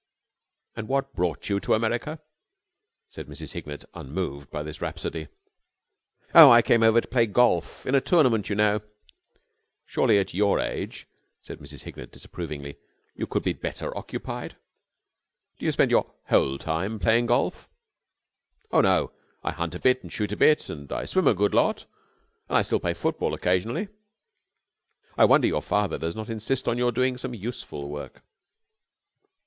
[0.75, 2.19] "And what brought you to America?"
[3.07, 3.51] said Mrs.
[3.51, 5.27] Hignett, unmoved by this rhapsody.
[6.33, 7.85] "Oh, I came over to play golf.
[7.85, 8.81] In a tournament, you know."
[9.85, 11.07] "Surely at your age,"
[11.43, 11.83] said Mrs.
[11.83, 12.77] Hignett, disapprovingly,
[13.13, 14.55] "you could be better occupied.
[15.59, 17.69] Do you spend your whole time playing golf?"
[18.71, 19.11] "Oh, no.
[19.43, 21.85] I hunt a bit and shoot a bit and I swim a good lot,
[22.49, 23.87] and I still play football occasionally."
[25.15, 28.23] "I wonder your father does not insist on your doing some useful work."